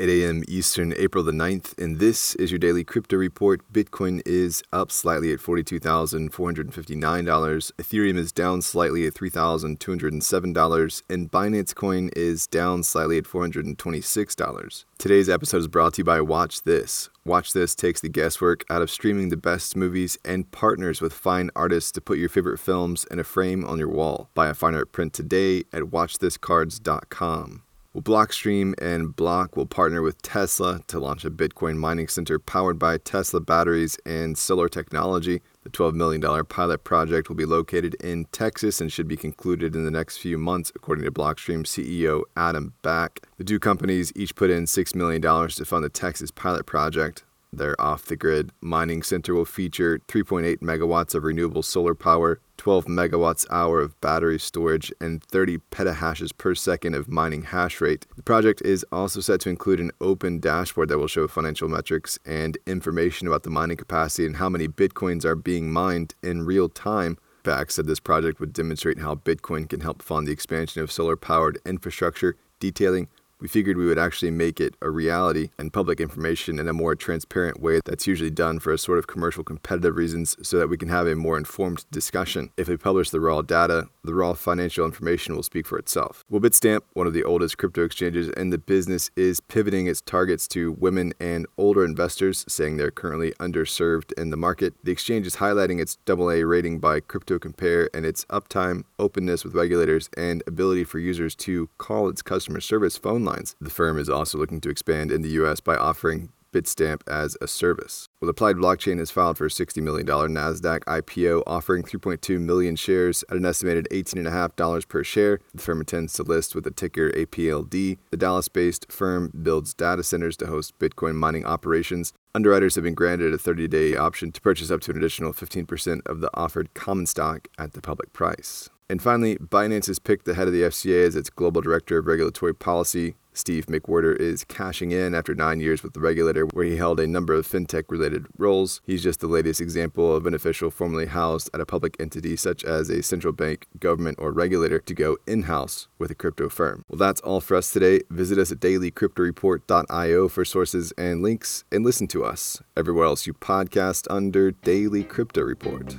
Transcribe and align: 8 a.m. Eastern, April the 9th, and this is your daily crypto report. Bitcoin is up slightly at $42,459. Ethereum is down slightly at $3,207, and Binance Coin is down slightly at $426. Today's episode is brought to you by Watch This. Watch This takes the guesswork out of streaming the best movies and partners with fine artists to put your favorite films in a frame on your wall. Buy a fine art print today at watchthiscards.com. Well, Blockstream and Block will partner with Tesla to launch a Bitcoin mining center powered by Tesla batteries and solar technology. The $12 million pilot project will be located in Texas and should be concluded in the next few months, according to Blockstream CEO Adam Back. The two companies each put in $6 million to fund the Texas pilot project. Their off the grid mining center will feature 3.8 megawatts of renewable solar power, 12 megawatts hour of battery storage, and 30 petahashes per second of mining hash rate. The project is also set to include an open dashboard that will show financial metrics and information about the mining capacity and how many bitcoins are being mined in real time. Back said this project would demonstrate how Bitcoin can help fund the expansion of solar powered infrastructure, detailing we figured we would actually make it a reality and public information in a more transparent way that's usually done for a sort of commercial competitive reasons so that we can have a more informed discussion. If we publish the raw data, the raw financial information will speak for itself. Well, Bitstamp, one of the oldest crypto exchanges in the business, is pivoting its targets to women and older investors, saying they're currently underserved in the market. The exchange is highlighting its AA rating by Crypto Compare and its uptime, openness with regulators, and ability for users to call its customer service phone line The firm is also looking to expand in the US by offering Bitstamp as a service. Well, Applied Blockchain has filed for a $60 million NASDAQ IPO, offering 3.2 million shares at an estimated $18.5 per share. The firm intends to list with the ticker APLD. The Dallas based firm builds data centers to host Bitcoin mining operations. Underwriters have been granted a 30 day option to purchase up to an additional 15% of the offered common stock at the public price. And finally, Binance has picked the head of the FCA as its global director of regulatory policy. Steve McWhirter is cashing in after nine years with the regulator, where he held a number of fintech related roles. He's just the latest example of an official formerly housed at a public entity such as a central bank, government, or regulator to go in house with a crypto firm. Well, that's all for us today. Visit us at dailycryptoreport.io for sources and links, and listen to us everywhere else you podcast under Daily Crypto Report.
8 0.00 0.08
a.m. 0.08 0.42
Eastern, 0.48 0.94
April 0.96 1.22
the 1.22 1.30
9th, 1.30 1.76
and 1.76 1.98
this 1.98 2.34
is 2.36 2.50
your 2.50 2.58
daily 2.58 2.82
crypto 2.84 3.18
report. 3.18 3.60
Bitcoin 3.70 4.22
is 4.24 4.62
up 4.72 4.90
slightly 4.90 5.30
at 5.30 5.40
$42,459. 5.40 6.70
Ethereum 6.72 8.16
is 8.16 8.32
down 8.32 8.62
slightly 8.62 9.06
at 9.06 9.12
$3,207, 9.12 11.02
and 11.10 11.30
Binance 11.30 11.74
Coin 11.74 12.08
is 12.16 12.46
down 12.46 12.82
slightly 12.82 13.18
at 13.18 13.24
$426. 13.24 14.84
Today's 14.96 15.28
episode 15.28 15.58
is 15.58 15.68
brought 15.68 15.92
to 15.94 16.00
you 16.00 16.04
by 16.04 16.22
Watch 16.22 16.62
This. 16.62 17.10
Watch 17.26 17.52
This 17.52 17.74
takes 17.74 18.00
the 18.00 18.08
guesswork 18.08 18.64
out 18.70 18.80
of 18.80 18.90
streaming 18.90 19.28
the 19.28 19.36
best 19.36 19.76
movies 19.76 20.16
and 20.24 20.50
partners 20.50 21.02
with 21.02 21.12
fine 21.12 21.50
artists 21.54 21.92
to 21.92 22.00
put 22.00 22.16
your 22.16 22.30
favorite 22.30 22.58
films 22.58 23.04
in 23.10 23.18
a 23.18 23.24
frame 23.24 23.66
on 23.66 23.78
your 23.78 23.88
wall. 23.88 24.30
Buy 24.34 24.48
a 24.48 24.54
fine 24.54 24.74
art 24.74 24.92
print 24.92 25.12
today 25.12 25.64
at 25.74 25.82
watchthiscards.com. 25.82 27.64
Well, 27.92 28.02
Blockstream 28.02 28.80
and 28.80 29.16
Block 29.16 29.56
will 29.56 29.66
partner 29.66 30.00
with 30.00 30.22
Tesla 30.22 30.80
to 30.86 31.00
launch 31.00 31.24
a 31.24 31.30
Bitcoin 31.30 31.76
mining 31.76 32.06
center 32.06 32.38
powered 32.38 32.78
by 32.78 32.98
Tesla 32.98 33.40
batteries 33.40 33.98
and 34.06 34.38
solar 34.38 34.68
technology. 34.68 35.42
The 35.64 35.70
$12 35.70 35.94
million 35.94 36.44
pilot 36.44 36.84
project 36.84 37.28
will 37.28 37.34
be 37.34 37.44
located 37.44 37.94
in 37.96 38.26
Texas 38.26 38.80
and 38.80 38.92
should 38.92 39.08
be 39.08 39.16
concluded 39.16 39.74
in 39.74 39.84
the 39.84 39.90
next 39.90 40.18
few 40.18 40.38
months, 40.38 40.70
according 40.76 41.04
to 41.04 41.10
Blockstream 41.10 41.64
CEO 41.64 42.22
Adam 42.36 42.74
Back. 42.82 43.22
The 43.38 43.44
two 43.44 43.58
companies 43.58 44.12
each 44.14 44.36
put 44.36 44.50
in 44.50 44.66
$6 44.66 44.94
million 44.94 45.20
to 45.20 45.64
fund 45.64 45.84
the 45.84 45.88
Texas 45.88 46.30
pilot 46.30 46.66
project. 46.66 47.24
Their 47.52 47.80
off 47.80 48.04
the 48.04 48.16
grid 48.16 48.52
mining 48.60 49.02
center 49.02 49.34
will 49.34 49.44
feature 49.44 49.98
3.8 50.06 50.58
megawatts 50.58 51.14
of 51.14 51.24
renewable 51.24 51.62
solar 51.62 51.94
power, 51.94 52.40
12 52.58 52.86
megawatts 52.86 53.44
hour 53.50 53.80
of 53.80 54.00
battery 54.00 54.38
storage, 54.38 54.92
and 55.00 55.22
30 55.24 55.58
petahashes 55.70 56.36
per 56.36 56.54
second 56.54 56.94
of 56.94 57.08
mining 57.08 57.42
hash 57.42 57.80
rate. 57.80 58.06
The 58.16 58.22
project 58.22 58.62
is 58.62 58.84
also 58.92 59.20
set 59.20 59.40
to 59.40 59.48
include 59.48 59.80
an 59.80 59.90
open 60.00 60.38
dashboard 60.38 60.88
that 60.90 60.98
will 60.98 61.08
show 61.08 61.26
financial 61.26 61.68
metrics 61.68 62.18
and 62.24 62.56
information 62.66 63.26
about 63.26 63.42
the 63.42 63.50
mining 63.50 63.78
capacity 63.78 64.26
and 64.26 64.36
how 64.36 64.48
many 64.48 64.68
bitcoins 64.68 65.24
are 65.24 65.36
being 65.36 65.72
mined 65.72 66.14
in 66.22 66.46
real 66.46 66.68
time. 66.68 67.18
Back 67.42 67.70
said 67.70 67.86
this 67.86 68.00
project 68.00 68.38
would 68.38 68.52
demonstrate 68.52 68.98
how 68.98 69.14
Bitcoin 69.14 69.68
can 69.68 69.80
help 69.80 70.02
fund 70.02 70.26
the 70.26 70.32
expansion 70.32 70.82
of 70.82 70.92
solar 70.92 71.16
powered 71.16 71.58
infrastructure, 71.64 72.36
detailing 72.58 73.08
we 73.40 73.48
figured 73.48 73.76
we 73.76 73.86
would 73.86 73.98
actually 73.98 74.30
make 74.30 74.60
it 74.60 74.74
a 74.82 74.90
reality 74.90 75.50
and 75.58 75.72
public 75.72 76.00
information 76.00 76.58
in 76.58 76.68
a 76.68 76.72
more 76.72 76.94
transparent 76.94 77.60
way 77.60 77.80
that's 77.84 78.06
usually 78.06 78.30
done 78.30 78.58
for 78.58 78.72
a 78.72 78.78
sort 78.78 78.98
of 78.98 79.06
commercial 79.06 79.42
competitive 79.42 79.96
reasons 79.96 80.36
so 80.42 80.58
that 80.58 80.68
we 80.68 80.76
can 80.76 80.88
have 80.88 81.06
a 81.06 81.16
more 81.16 81.38
informed 81.38 81.84
discussion. 81.90 82.50
If 82.56 82.68
we 82.68 82.76
publish 82.76 83.10
the 83.10 83.20
raw 83.20 83.42
data, 83.42 83.88
the 84.04 84.14
raw 84.14 84.34
financial 84.34 84.84
information 84.84 85.34
will 85.34 85.42
speak 85.42 85.66
for 85.66 85.78
itself. 85.78 86.24
Well, 86.28 86.40
Bitstamp, 86.40 86.80
one 86.92 87.06
of 87.06 87.14
the 87.14 87.24
oldest 87.24 87.58
crypto 87.58 87.84
exchanges 87.84 88.28
in 88.28 88.50
the 88.50 88.58
business, 88.58 89.10
is 89.16 89.40
pivoting 89.40 89.86
its 89.86 90.00
targets 90.02 90.46
to 90.48 90.72
women 90.72 91.12
and 91.18 91.46
older 91.56 91.84
investors, 91.84 92.44
saying 92.48 92.76
they're 92.76 92.90
currently 92.90 93.32
underserved 93.32 94.12
in 94.18 94.30
the 94.30 94.36
market. 94.36 94.74
The 94.84 94.92
exchange 94.92 95.26
is 95.26 95.36
highlighting 95.36 95.80
its 95.80 95.96
AA 96.08 96.44
rating 96.46 96.78
by 96.78 97.00
Crypto 97.00 97.38
Compare 97.38 97.88
and 97.94 98.04
its 98.04 98.24
uptime, 98.26 98.84
openness 98.98 99.44
with 99.44 99.54
regulators, 99.54 100.10
and 100.16 100.42
ability 100.46 100.84
for 100.84 100.98
users 100.98 101.34
to 101.36 101.68
call 101.78 102.08
its 102.08 102.22
customer 102.22 102.60
service 102.60 102.96
phone 102.96 103.24
line 103.24 103.29
The 103.60 103.70
firm 103.70 103.98
is 103.98 104.08
also 104.08 104.38
looking 104.38 104.60
to 104.62 104.70
expand 104.70 105.10
in 105.12 105.22
the 105.22 105.30
US 105.30 105.60
by 105.60 105.76
offering 105.76 106.30
Bitstamp 106.52 107.02
as 107.06 107.36
a 107.40 107.46
service. 107.46 108.08
Well, 108.20 108.28
Applied 108.28 108.56
Blockchain 108.56 108.98
has 108.98 109.10
filed 109.10 109.38
for 109.38 109.46
a 109.46 109.50
$60 109.50 109.82
million 109.82 110.06
NASDAQ 110.06 110.80
IPO, 110.80 111.42
offering 111.46 111.82
3.2 111.82 112.40
million 112.40 112.76
shares 112.76 113.24
at 113.30 113.36
an 113.36 113.46
estimated 113.46 113.88
$18.5 113.90 114.88
per 114.88 115.04
share. 115.04 115.40
The 115.54 115.62
firm 115.62 115.80
intends 115.80 116.14
to 116.14 116.22
list 116.22 116.54
with 116.54 116.64
the 116.64 116.70
ticker 116.70 117.10
APLD. 117.10 117.98
The 118.10 118.16
Dallas 118.16 118.48
based 118.48 118.90
firm 118.90 119.30
builds 119.42 119.74
data 119.74 120.02
centers 120.02 120.36
to 120.38 120.46
host 120.46 120.78
Bitcoin 120.78 121.14
mining 121.14 121.46
operations. 121.46 122.12
Underwriters 122.34 122.74
have 122.76 122.84
been 122.84 122.94
granted 122.94 123.34
a 123.34 123.38
30 123.38 123.68
day 123.68 123.96
option 123.96 124.32
to 124.32 124.40
purchase 124.40 124.70
up 124.70 124.80
to 124.82 124.90
an 124.92 124.96
additional 124.96 125.32
15% 125.32 126.02
of 126.06 126.20
the 126.20 126.30
offered 126.34 126.74
common 126.74 127.06
stock 127.06 127.48
at 127.58 127.72
the 127.72 127.80
public 127.80 128.12
price. 128.12 128.70
And 128.90 129.00
finally, 129.00 129.36
Binance 129.36 129.86
has 129.86 130.00
picked 130.00 130.24
the 130.24 130.34
head 130.34 130.48
of 130.48 130.52
the 130.52 130.62
FCA 130.62 131.06
as 131.06 131.14
its 131.14 131.30
global 131.30 131.60
director 131.60 131.98
of 131.98 132.08
regulatory 132.08 132.52
policy. 132.52 133.14
Steve 133.32 133.66
McWhirter 133.66 134.18
is 134.18 134.42
cashing 134.42 134.90
in 134.90 135.14
after 135.14 135.32
nine 135.32 135.60
years 135.60 135.84
with 135.84 135.92
the 135.92 136.00
regulator, 136.00 136.46
where 136.46 136.64
he 136.64 136.76
held 136.76 136.98
a 136.98 137.06
number 137.06 137.32
of 137.32 137.46
fintech 137.46 137.84
related 137.86 138.26
roles. 138.36 138.80
He's 138.84 139.04
just 139.04 139.20
the 139.20 139.28
latest 139.28 139.60
example 139.60 140.16
of 140.16 140.26
an 140.26 140.34
official 140.34 140.72
formerly 140.72 141.06
housed 141.06 141.48
at 141.54 141.60
a 141.60 141.66
public 141.66 141.94
entity 142.00 142.34
such 142.34 142.64
as 142.64 142.90
a 142.90 143.00
central 143.00 143.32
bank, 143.32 143.68
government, 143.78 144.18
or 144.20 144.32
regulator 144.32 144.80
to 144.80 144.92
go 144.92 145.18
in 145.24 145.42
house 145.42 145.86
with 146.00 146.10
a 146.10 146.16
crypto 146.16 146.48
firm. 146.48 146.84
Well, 146.88 146.98
that's 146.98 147.20
all 147.20 147.40
for 147.40 147.56
us 147.56 147.70
today. 147.70 148.00
Visit 148.10 148.38
us 148.38 148.50
at 148.50 148.58
dailycryptoreport.io 148.58 150.28
for 150.28 150.44
sources 150.44 150.92
and 150.98 151.22
links, 151.22 151.62
and 151.70 151.84
listen 151.84 152.08
to 152.08 152.24
us 152.24 152.60
everywhere 152.76 153.06
else 153.06 153.24
you 153.24 153.34
podcast 153.34 154.08
under 154.10 154.50
Daily 154.50 155.04
Crypto 155.04 155.42
Report. 155.42 155.94